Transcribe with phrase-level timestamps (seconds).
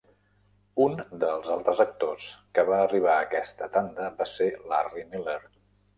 [0.85, 2.25] Un dels altres actors
[2.57, 5.41] que va arribar a aquesta tanda va ser Larry Miller.